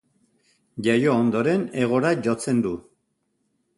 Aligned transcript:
Jaio 0.87 1.13
ondoren, 1.23 1.67
hegora 1.81 2.15
jotzen 2.29 2.65
du. 2.67 2.73